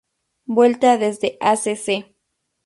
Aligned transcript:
Vuelta: 0.47 0.97
Desde 0.97 1.37
Acc. 1.41 2.09